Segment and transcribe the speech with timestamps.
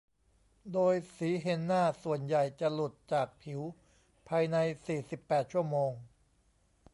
[0.73, 3.61] โดยสีเฮนน่าส่วนใหญ่จะหลุดจากผิว
[4.27, 5.91] ภายใน สี่สิบแปด ชั่วโมง